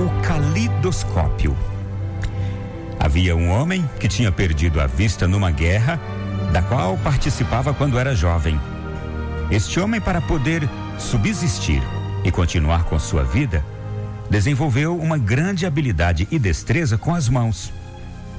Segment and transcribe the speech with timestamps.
[0.00, 1.56] o calidoscópio.
[2.98, 6.00] Havia um homem que tinha perdido a vista numa guerra,
[6.52, 8.58] da qual participava quando era jovem.
[9.50, 10.68] Este homem, para poder
[10.98, 11.82] subsistir
[12.24, 13.64] e continuar com sua vida,
[14.28, 17.72] desenvolveu uma grande habilidade e destreza com as mãos,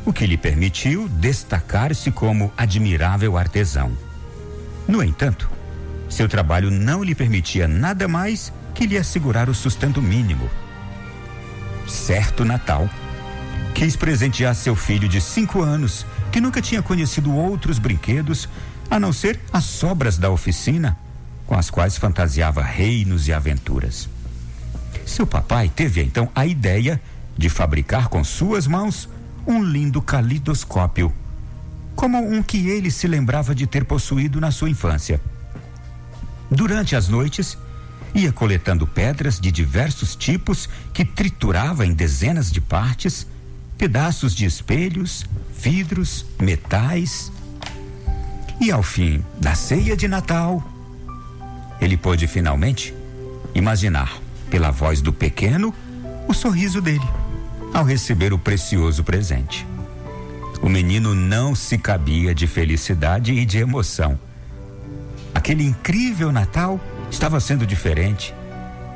[0.05, 3.91] o que lhe permitiu destacar-se como admirável artesão.
[4.87, 5.49] No entanto,
[6.09, 10.49] seu trabalho não lhe permitia nada mais que lhe assegurar o sustento mínimo.
[12.11, 12.89] Certo Natal,
[13.73, 18.49] quis presentear seu filho de cinco anos, que nunca tinha conhecido outros brinquedos,
[18.89, 20.97] a não ser as sobras da oficina,
[21.47, 24.09] com as quais fantasiava reinos e aventuras.
[25.05, 27.01] Seu papai teve então a ideia
[27.37, 29.07] de fabricar com suas mãos
[29.47, 31.13] um lindo calidoscópio,
[31.95, 35.21] como um que ele se lembrava de ter possuído na sua infância.
[36.51, 37.57] Durante as noites,
[38.13, 43.25] ia coletando pedras de diversos tipos que triturava em dezenas de partes,
[43.77, 45.25] pedaços de espelhos,
[45.57, 47.31] vidros, metais.
[48.59, 50.63] E ao fim da ceia de Natal,
[51.79, 52.93] ele pôde finalmente
[53.55, 55.73] imaginar, pela voz do pequeno,
[56.27, 57.07] o sorriso dele
[57.73, 59.65] ao receber o precioso presente.
[60.61, 64.19] O menino não se cabia de felicidade e de emoção
[65.33, 66.79] Aquele incrível Natal
[67.11, 68.33] estava sendo diferente.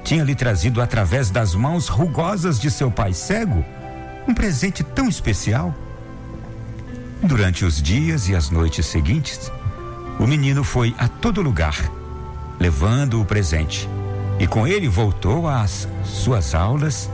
[0.04, 3.64] Tinha-lhe trazido através das mãos rugosas de seu pai cego
[4.28, 5.74] um presente tão especial.
[7.22, 9.52] Durante os dias e as noites seguintes,
[10.20, 11.92] o menino foi a todo lugar,
[12.60, 13.90] levando o presente.
[14.40, 17.10] E com ele voltou às suas aulas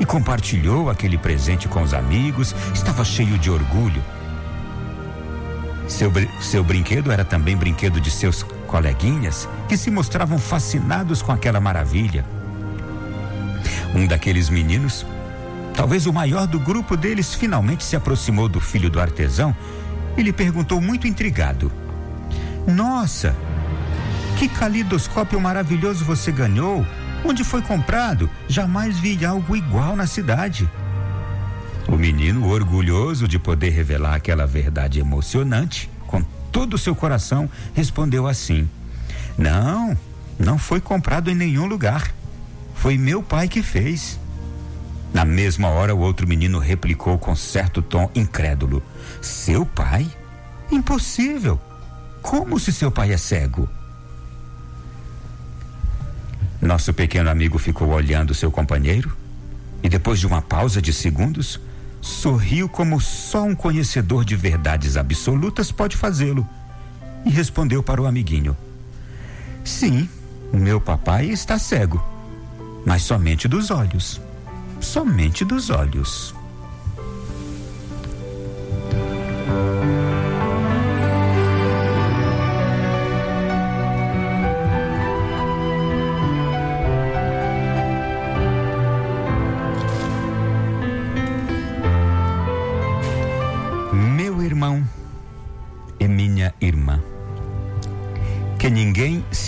[0.00, 2.54] e compartilhou aquele presente com os amigos.
[2.74, 4.02] Estava cheio de orgulho.
[5.88, 11.58] Seu, seu brinquedo era também brinquedo de seus coleguinhas que se mostravam fascinados com aquela
[11.58, 12.24] maravilha.
[13.94, 15.04] Um daqueles meninos,
[15.74, 19.56] talvez o maior do grupo deles, finalmente se aproximou do filho do artesão
[20.16, 21.72] e lhe perguntou muito intrigado:
[22.66, 23.34] Nossa,
[24.38, 26.86] que calidoscópio maravilhoso você ganhou!
[27.24, 28.30] Onde foi comprado?
[28.46, 30.70] Jamais vi algo igual na cidade.
[31.88, 35.90] O menino, orgulhoso de poder revelar aquela verdade emocionante,
[36.58, 38.68] todo o seu coração, respondeu assim:
[39.38, 39.96] Não,
[40.36, 42.12] não foi comprado em nenhum lugar.
[42.74, 44.18] Foi meu pai que fez.
[45.14, 48.82] Na mesma hora, o outro menino replicou com certo tom incrédulo:
[49.22, 50.10] Seu pai?
[50.68, 51.60] Impossível!
[52.20, 53.68] Como se seu pai é cego?
[56.60, 59.16] Nosso pequeno amigo ficou olhando seu companheiro
[59.80, 61.60] e, depois de uma pausa de segundos,
[62.00, 66.48] sorriu como só um conhecedor de verdades absolutas pode fazê-lo
[67.24, 68.56] e respondeu para o amiguinho:
[69.64, 70.08] Sim,
[70.52, 72.02] meu papai está cego,
[72.86, 74.20] mas somente dos olhos.
[74.80, 76.34] Somente dos olhos.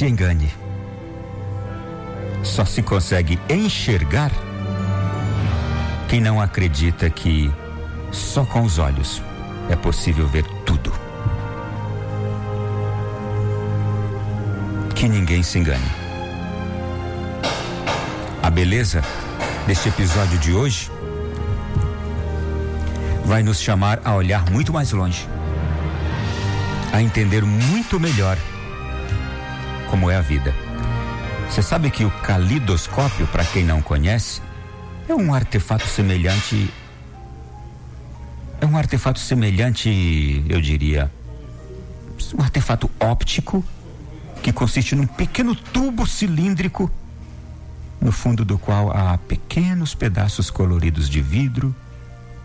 [0.00, 0.50] Se engane.
[2.42, 4.32] Só se consegue enxergar
[6.08, 7.52] quem não acredita que
[8.10, 9.20] só com os olhos
[9.68, 10.90] é possível ver tudo.
[14.94, 15.90] Que ninguém se engane.
[18.42, 19.02] A beleza
[19.66, 20.90] deste episódio de hoje
[23.26, 25.28] vai nos chamar a olhar muito mais longe,
[26.90, 28.38] a entender muito melhor
[29.90, 30.54] como é a vida.
[31.48, 34.40] Você sabe que o calidoscópio, para quem não conhece,
[35.08, 36.72] é um artefato semelhante.
[38.60, 41.10] É um artefato semelhante, eu diria,
[42.38, 43.64] um artefato óptico
[44.42, 46.90] que consiste num pequeno tubo cilíndrico
[48.00, 51.74] no fundo do qual há pequenos pedaços coloridos de vidro,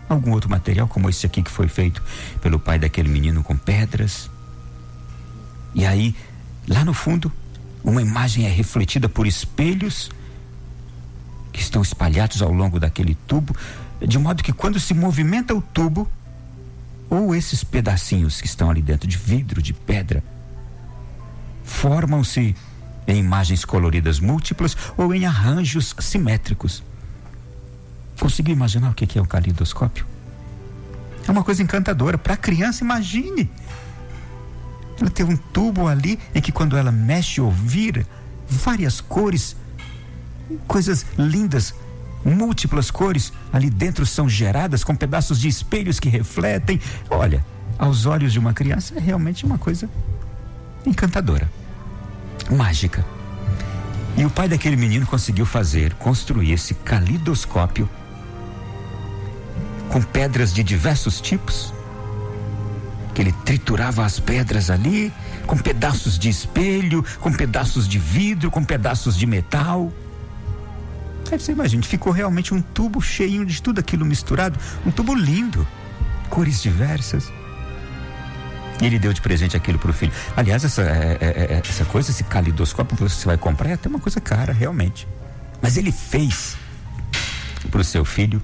[0.08, 2.02] algum outro material como esse aqui que foi feito
[2.42, 4.30] pelo pai daquele menino com pedras.
[5.74, 6.14] E aí
[6.66, 7.30] Lá no fundo,
[7.84, 10.10] uma imagem é refletida por espelhos
[11.52, 13.56] que estão espalhados ao longo daquele tubo,
[14.06, 16.10] de modo que quando se movimenta o tubo,
[17.08, 20.22] ou esses pedacinhos que estão ali dentro de vidro, de pedra,
[21.64, 22.54] formam-se
[23.06, 26.82] em imagens coloridas múltiplas ou em arranjos simétricos.
[28.18, 30.04] Conseguiu imaginar o que é o calidoscópio?
[31.26, 32.16] É uma coisa encantadora.
[32.18, 33.50] Para criança, imagine.
[35.00, 38.06] Ela tem um tubo ali em que quando ela mexe ou vira,
[38.48, 39.56] várias cores,
[40.66, 41.74] coisas lindas
[42.24, 46.80] múltiplas cores ali dentro são geradas com pedaços de espelhos que refletem.
[47.08, 47.44] Olha,
[47.78, 49.88] aos olhos de uma criança é realmente uma coisa
[50.84, 51.50] encantadora,
[52.50, 53.04] mágica.
[54.16, 57.88] E o pai daquele menino conseguiu fazer, construir esse calidoscópio
[59.90, 61.72] com pedras de diversos tipos,
[63.16, 65.10] que ele triturava as pedras ali,
[65.46, 69.90] com pedaços de espelho, com pedaços de vidro, com pedaços de metal.
[71.32, 75.66] Aí você imagina, ficou realmente um tubo cheio de tudo aquilo misturado, um tubo lindo,
[76.28, 77.32] cores diversas.
[78.82, 80.12] E ele deu de presente aquilo para o filho.
[80.36, 83.88] Aliás, essa, é, é, é, essa coisa, esse calidoscópio que você vai comprar é até
[83.88, 85.08] uma coisa cara, realmente.
[85.62, 86.54] Mas ele fez
[87.70, 88.42] para o seu filho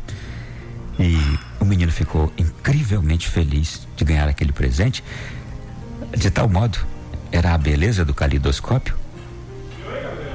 [0.98, 5.02] e o menino ficou incrivelmente feliz de ganhar aquele presente.
[6.16, 6.76] De tal modo,
[7.30, 8.96] era a beleza do calidoscópio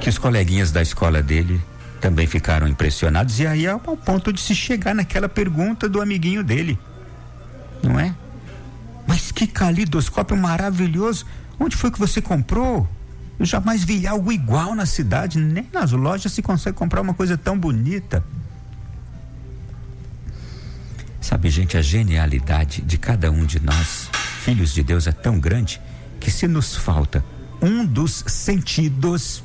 [0.00, 1.60] que os coleguinhas da escola dele
[2.00, 6.78] também ficaram impressionados e aí ao ponto de se chegar naquela pergunta do amiguinho dele,
[7.82, 8.14] não é?
[9.06, 11.26] Mas que calidoscópio maravilhoso!
[11.58, 12.88] Onde foi que você comprou?
[13.38, 17.36] Eu jamais vi algo igual na cidade, nem nas lojas se consegue comprar uma coisa
[17.36, 18.24] tão bonita.
[21.28, 24.08] Sabe, gente, a genialidade de cada um de nós,
[24.40, 25.78] filhos de Deus, é tão grande
[26.18, 27.22] que se nos falta
[27.60, 29.44] um dos sentidos,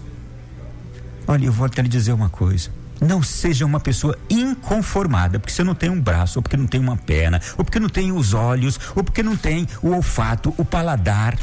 [1.27, 2.69] Olha, eu vou até lhe dizer uma coisa.
[3.01, 6.80] Não seja uma pessoa inconformada, porque você não tem um braço, ou porque não tem
[6.80, 10.63] uma perna, ou porque não tem os olhos, ou porque não tem o olfato, o
[10.63, 11.38] paladar,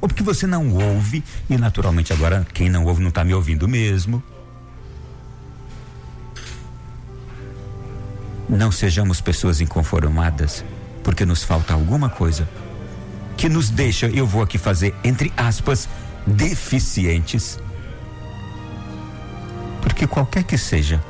[0.00, 3.68] ou porque você não ouve, e naturalmente agora quem não ouve não está me ouvindo
[3.68, 4.20] mesmo.
[8.52, 10.64] Não sejamos pessoas inconformadas,
[11.02, 12.48] porque nos falta alguma coisa
[13.36, 15.88] que nos deixa, eu vou aqui fazer entre aspas,
[16.24, 17.58] deficientes
[19.82, 21.02] porque qualquer que seja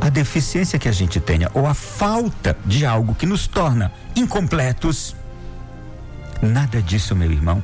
[0.00, 5.14] a deficiência que a gente tenha ou a falta de algo que nos torna incompletos,
[6.42, 7.62] nada disso, meu irmão,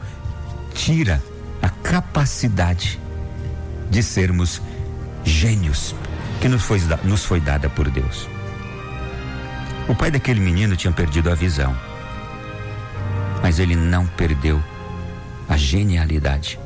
[0.74, 1.22] tira
[1.62, 3.00] a capacidade
[3.90, 4.60] de sermos
[5.24, 5.94] gênios
[6.40, 8.35] que nos foi, nos foi dada por Deus.
[9.88, 11.76] O pai daquele menino tinha perdido a visão,
[13.40, 14.60] mas ele não perdeu
[15.48, 16.58] a genialidade.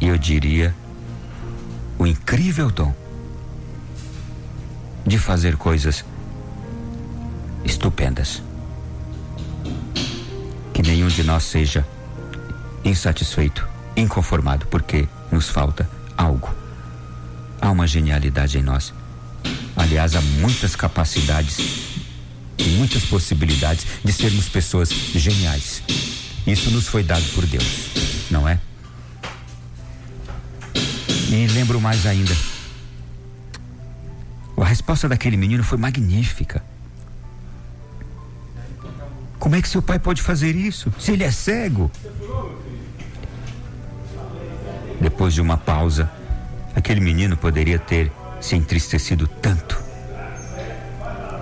[0.00, 0.74] E eu diria
[1.98, 2.94] o incrível dom
[5.06, 6.04] de fazer coisas
[7.64, 8.42] estupendas.
[10.72, 11.86] Que nenhum de nós seja
[12.84, 16.54] insatisfeito, inconformado, porque nos falta algo.
[17.60, 18.94] Há uma genialidade em nós.
[19.78, 21.56] Aliás, há muitas capacidades
[22.58, 25.82] e muitas possibilidades de sermos pessoas geniais.
[26.44, 28.58] Isso nos foi dado por Deus, não é?
[31.30, 32.34] E lembro mais ainda.
[34.56, 36.62] A resposta daquele menino foi magnífica.
[39.38, 40.92] Como é que seu pai pode fazer isso?
[40.98, 41.88] Se ele é cego?
[45.00, 46.10] Depois de uma pausa,
[46.74, 48.10] aquele menino poderia ter
[48.40, 49.82] se entristecido tanto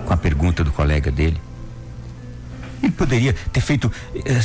[0.05, 1.39] com a pergunta do colega dele.
[2.81, 4.39] Ele poderia ter feito eh,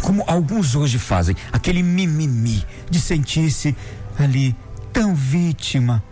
[0.00, 3.76] como alguns hoje fazem, aquele mimimi de sentir-se
[4.18, 4.56] ali,
[4.92, 6.02] tão vítima,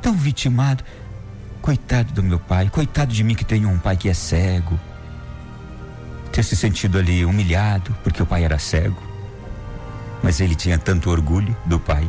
[0.00, 0.82] tão vitimado.
[1.60, 4.80] Coitado do meu pai, coitado de mim que tenho um pai que é cego.
[6.32, 9.00] Ter se sentido ali humilhado porque o pai era cego.
[10.22, 12.08] Mas ele tinha tanto orgulho do pai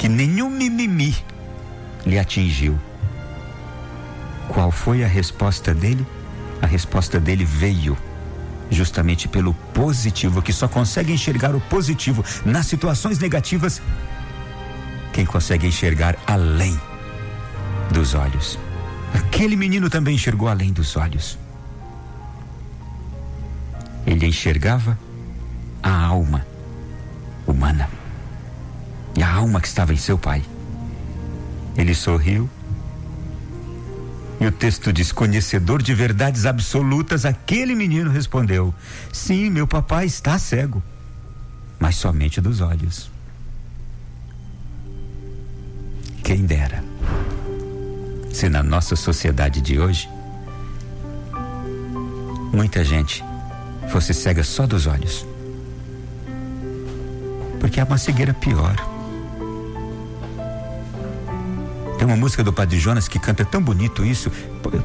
[0.00, 1.14] que nenhum mimimi
[2.06, 2.80] lhe atingiu.
[4.48, 6.06] Qual foi a resposta dele?
[6.62, 7.98] A resposta dele veio
[8.70, 13.82] justamente pelo positivo, que só consegue enxergar o positivo nas situações negativas
[15.12, 16.80] quem consegue enxergar além
[17.92, 18.58] dos olhos.
[19.12, 21.38] Aquele menino também enxergou além dos olhos.
[24.06, 24.98] Ele enxergava
[25.82, 26.46] a alma
[27.46, 27.99] humana
[29.20, 30.42] e a alma que estava em seu pai.
[31.76, 32.48] Ele sorriu
[34.40, 38.74] e o texto diz: conhecedor de verdades absolutas, aquele menino respondeu:
[39.12, 40.82] Sim, meu papai está cego,
[41.78, 43.10] mas somente dos olhos.
[46.24, 46.82] Quem dera
[48.32, 50.08] se na nossa sociedade de hoje
[52.54, 53.22] muita gente
[53.90, 55.26] fosse cega só dos olhos.
[57.58, 58.89] Porque é uma cegueira pior.
[62.00, 64.30] Tem uma música do Padre Jonas que canta tão bonito isso.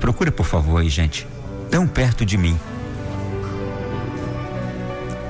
[0.01, 1.25] Procura, por favor, aí, gente.
[1.71, 2.59] Tão perto de mim.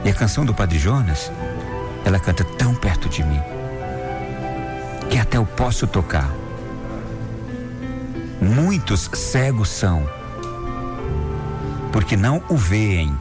[0.04, 1.32] E a canção do Padre Jonas,
[2.04, 3.40] ela canta tão perto de mim.
[5.12, 6.28] Que até eu posso tocar.
[8.42, 10.10] Muitos cegos são,
[11.92, 13.16] porque não o veem,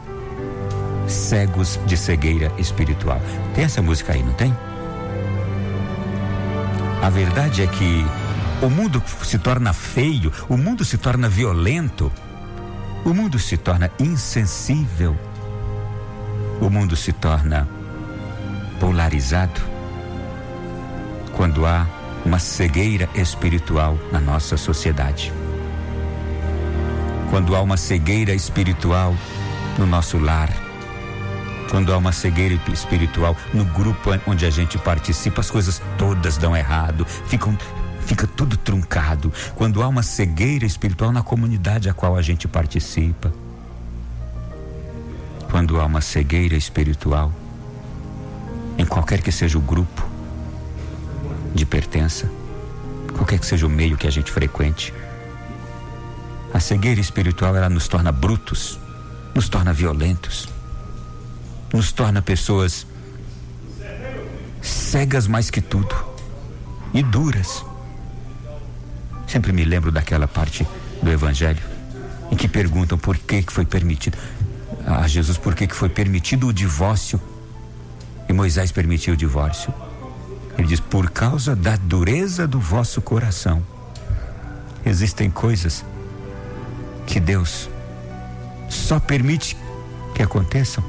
[1.07, 3.21] cegos de cegueira espiritual.
[3.55, 4.57] Tem essa música aí, não tem?
[7.03, 8.07] A verdade é que
[8.65, 12.11] o mundo se torna feio, o mundo se torna violento,
[13.05, 15.15] o mundo se torna insensível,
[16.63, 17.69] o mundo se torna
[18.81, 19.61] polarizado
[21.37, 21.87] quando há
[22.25, 25.31] uma cegueira espiritual na nossa sociedade.
[27.29, 29.15] Quando há uma cegueira espiritual
[29.77, 30.49] no nosso lar,
[31.71, 36.57] quando há uma cegueira espiritual no grupo onde a gente participa, as coisas todas dão
[36.57, 37.55] errado, ficam
[38.05, 39.33] fica tudo truncado.
[39.55, 43.33] Quando há uma cegueira espiritual na comunidade a qual a gente participa,
[45.51, 47.33] quando há uma cegueira espiritual
[48.77, 50.05] em qualquer que seja o grupo
[51.55, 52.31] de pertença,
[53.17, 54.93] qualquer que seja o meio que a gente frequente,
[56.53, 58.79] a cegueira espiritual ela nos torna brutos,
[59.35, 60.49] nos torna violentos,
[61.73, 62.87] nos torna pessoas
[64.61, 65.95] cegas mais que tudo
[66.93, 67.65] e duras.
[69.35, 70.65] Sempre me lembro daquela parte
[71.03, 71.61] do Evangelho
[72.31, 74.17] em que perguntam por que, que foi permitido
[74.87, 77.21] a Jesus por que, que foi permitido o divórcio
[78.29, 79.75] e Moisés permitiu o divórcio.
[80.57, 83.67] Ele diz: por causa da dureza do vosso coração.
[84.87, 85.85] Existem coisas
[87.05, 87.69] que Deus
[88.71, 89.57] só permite
[90.15, 90.85] que aconteçam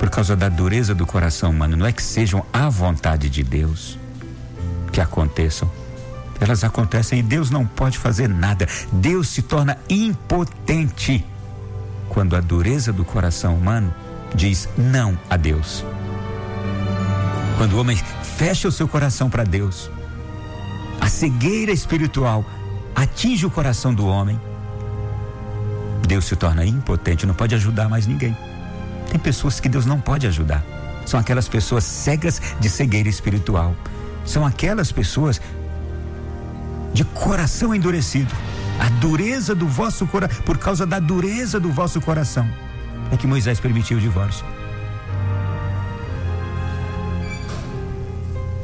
[0.00, 1.76] por causa da dureza do coração humano.
[1.76, 3.96] Não é que sejam à vontade de Deus
[4.90, 5.70] que aconteçam
[6.40, 8.66] elas acontecem e Deus não pode fazer nada.
[8.92, 11.24] Deus se torna impotente
[12.08, 13.92] quando a dureza do coração humano
[14.34, 15.84] diz não a Deus.
[17.56, 17.96] Quando o homem
[18.36, 19.90] fecha o seu coração para Deus,
[21.00, 22.44] a cegueira espiritual
[22.94, 24.38] atinge o coração do homem,
[26.06, 28.36] Deus se torna impotente, não pode ajudar mais ninguém.
[29.10, 30.64] Tem pessoas que Deus não pode ajudar.
[31.04, 33.74] São aquelas pessoas cegas de cegueira espiritual.
[34.24, 35.40] São aquelas pessoas
[36.96, 38.34] de coração endurecido.
[38.80, 42.48] A dureza do vosso coração, por causa da dureza do vosso coração,
[43.12, 44.44] é que Moisés permitiu o divórcio.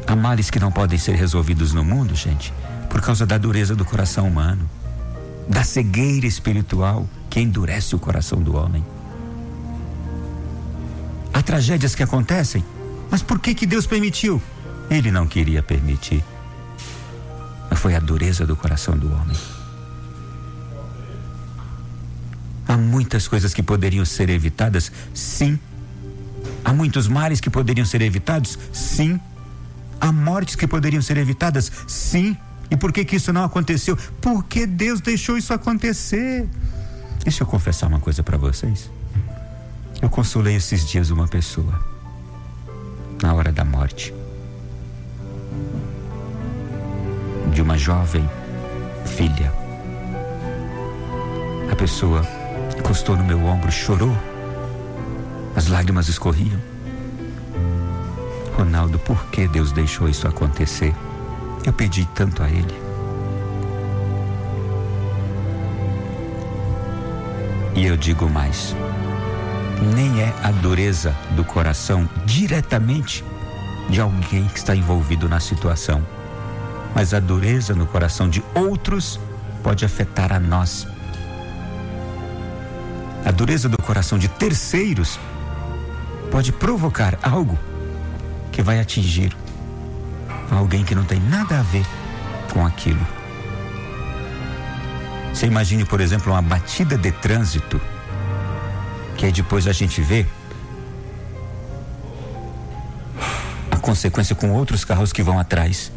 [0.07, 2.53] Há males que não podem ser resolvidos no mundo, gente,
[2.89, 4.69] por causa da dureza do coração humano,
[5.47, 8.85] da cegueira espiritual que endurece o coração do homem.
[11.35, 12.65] Há tragédias que acontecem,
[13.11, 14.41] mas por que que Deus permitiu?
[14.91, 16.23] Ele não queria permitir
[17.83, 19.37] foi a dureza do coração do homem.
[22.69, 25.59] Há muitas coisas que poderiam ser evitadas, sim.
[26.65, 29.19] Há muitos males que poderiam ser evitados, sim.
[30.01, 32.37] Há mortes que poderiam ser evitadas, sim.
[32.71, 33.99] E por que que isso não aconteceu?
[34.21, 36.49] Porque Deus deixou isso acontecer.
[37.25, 38.89] Deixa eu confessar uma coisa para vocês.
[40.01, 41.85] Eu consolei esses dias uma pessoa
[43.21, 44.15] na hora da morte.
[47.63, 48.29] De uma jovem
[49.07, 49.53] filha.
[51.71, 52.27] A pessoa
[52.77, 54.13] encostou no meu ombro, chorou,
[55.55, 56.61] as lágrimas escorriam.
[58.57, 60.93] Ronaldo, por que Deus deixou isso acontecer?
[61.65, 62.83] Eu pedi tanto a Ele.
[67.77, 68.75] E eu digo mais:
[69.95, 73.25] nem é a dureza do coração diretamente
[73.89, 76.05] de alguém que está envolvido na situação
[76.95, 79.19] mas a dureza no coração de outros
[79.63, 80.87] pode afetar a nós.
[83.25, 85.19] A dureza do coração de terceiros
[86.31, 87.59] pode provocar algo
[88.51, 89.35] que vai atingir
[90.51, 91.87] alguém que não tem nada a ver
[92.53, 93.07] com aquilo.
[95.33, 97.81] Você imagine, por exemplo, uma batida de trânsito,
[99.17, 100.27] que aí depois a gente vê
[103.71, 105.91] a consequência com outros carros que vão atrás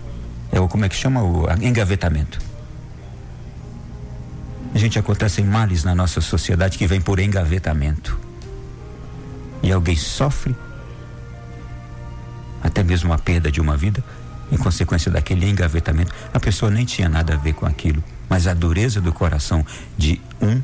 [0.52, 2.40] é o como é que chama o engavetamento.
[4.74, 8.20] A gente acontecem males na nossa sociedade que vem por engavetamento.
[9.64, 10.56] E alguém sofre
[12.62, 14.04] até mesmo a perda de uma vida
[14.52, 16.14] em consequência daquele engavetamento.
[16.34, 19.66] A pessoa nem tinha nada a ver com aquilo, mas a dureza do coração
[19.98, 20.62] de um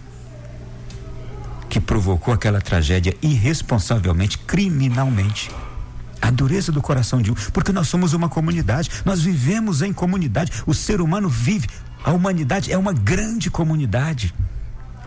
[1.70, 5.50] que provocou aquela tragédia irresponsavelmente, criminalmente
[6.22, 10.52] a dureza do coração de um, porque nós somos uma comunidade, nós vivemos em comunidade,
[10.66, 11.68] o ser humano vive,
[12.04, 14.34] a humanidade é uma grande comunidade.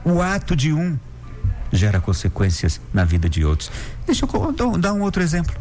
[0.04, 0.98] O ato de um
[1.72, 3.70] gera consequências na vida de outros.
[4.06, 5.54] Deixa eu dar um outro exemplo.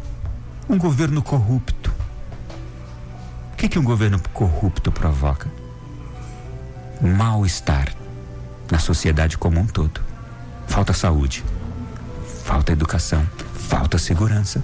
[0.68, 1.92] Um governo corrupto.
[3.56, 5.50] que, que um governo corrupto provoca?
[7.00, 7.94] Mal-estar
[8.70, 10.00] na sociedade como um todo.
[10.66, 11.44] Falta saúde,
[12.44, 14.62] falta educação, falta segurança.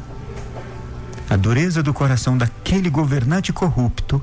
[1.31, 4.21] A dureza do coração daquele governante corrupto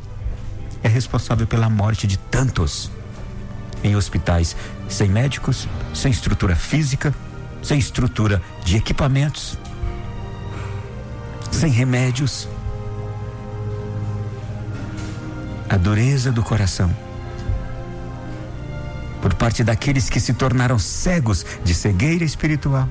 [0.84, 2.92] é responsável pela morte de tantos
[3.82, 4.58] em hospitais
[4.90, 7.16] sem médicos, sem estrutura física,
[7.64, 9.58] sem estrutura de equipamentos,
[11.50, 12.46] sem remédios.
[15.70, 16.94] A dureza do coração
[19.22, 22.90] por parte daqueles que se tornaram cegos de cegueira espiritual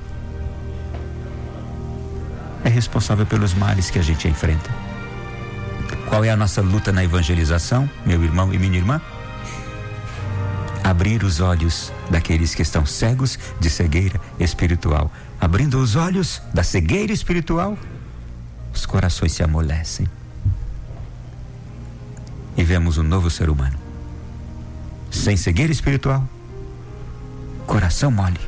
[2.66, 4.70] é responsável pelos males que a gente enfrenta.
[6.08, 9.00] Qual é a nossa luta na evangelização, meu irmão e minha irmã?
[10.82, 15.12] Abrir os olhos daqueles que estão cegos de cegueira espiritual.
[15.40, 17.78] Abrindo os olhos da cegueira espiritual,
[18.74, 20.08] os corações se amolecem.
[22.56, 23.78] E vemos um novo ser humano.
[25.10, 26.28] Sem cegueira espiritual,
[27.64, 28.40] coração mole,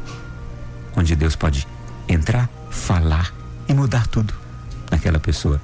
[0.97, 1.67] onde Deus pode
[2.09, 3.33] entrar, falar
[3.69, 4.35] e mudar tudo
[4.91, 5.61] naquela pessoa.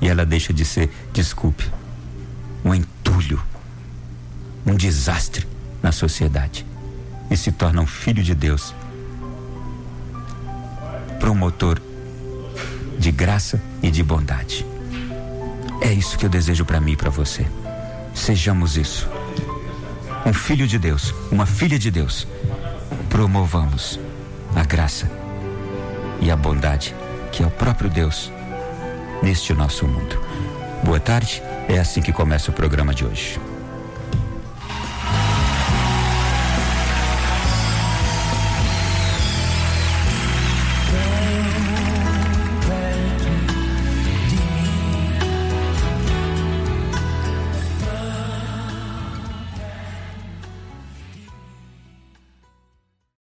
[0.00, 1.70] E ela deixa de ser, desculpe,
[2.64, 3.40] um entulho,
[4.66, 5.46] um desastre
[5.82, 6.66] na sociedade
[7.30, 8.74] e se torna um filho de Deus,
[11.18, 11.80] promotor
[12.98, 14.66] de graça e de bondade.
[15.82, 17.46] É isso que eu desejo para mim e para você.
[18.14, 19.08] Sejamos isso.
[20.26, 22.26] Um filho de Deus, uma filha de Deus.
[23.08, 23.98] Promovamos
[24.54, 25.10] a graça
[26.20, 26.94] e a bondade
[27.30, 28.32] que é o próprio Deus
[29.22, 30.20] neste nosso mundo.
[30.82, 33.38] Boa tarde, é assim que começa o programa de hoje.